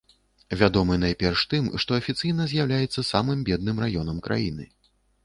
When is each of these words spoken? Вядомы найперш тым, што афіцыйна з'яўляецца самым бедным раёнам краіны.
Вядомы 0.59 0.95
найперш 1.01 1.43
тым, 1.51 1.67
што 1.83 1.99
афіцыйна 2.03 2.47
з'яўляецца 2.53 3.05
самым 3.11 3.45
бедным 3.51 3.77
раёнам 3.85 4.17
краіны. 4.31 4.65